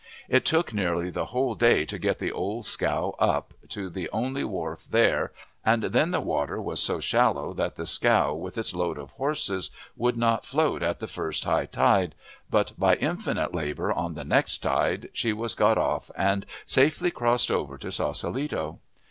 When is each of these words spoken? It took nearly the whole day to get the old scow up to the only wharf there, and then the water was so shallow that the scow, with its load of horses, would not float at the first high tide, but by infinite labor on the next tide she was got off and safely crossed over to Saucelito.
It 0.27 0.45
took 0.45 0.73
nearly 0.73 1.11
the 1.11 1.25
whole 1.27 1.53
day 1.53 1.85
to 1.85 1.99
get 1.99 2.17
the 2.17 2.31
old 2.31 2.65
scow 2.65 3.13
up 3.19 3.53
to 3.69 3.87
the 3.87 4.09
only 4.09 4.43
wharf 4.43 4.87
there, 4.89 5.31
and 5.63 5.83
then 5.83 6.09
the 6.09 6.19
water 6.19 6.59
was 6.59 6.79
so 6.81 6.99
shallow 6.99 7.53
that 7.53 7.75
the 7.75 7.85
scow, 7.85 8.33
with 8.33 8.57
its 8.57 8.73
load 8.73 8.97
of 8.97 9.11
horses, 9.11 9.69
would 9.95 10.17
not 10.17 10.43
float 10.43 10.81
at 10.81 11.01
the 11.01 11.05
first 11.07 11.45
high 11.45 11.67
tide, 11.67 12.15
but 12.49 12.73
by 12.79 12.95
infinite 12.95 13.53
labor 13.53 13.91
on 13.93 14.15
the 14.15 14.25
next 14.25 14.63
tide 14.63 15.07
she 15.13 15.33
was 15.33 15.53
got 15.53 15.77
off 15.77 16.09
and 16.17 16.47
safely 16.65 17.11
crossed 17.11 17.51
over 17.51 17.77
to 17.77 17.91
Saucelito. 17.91 18.79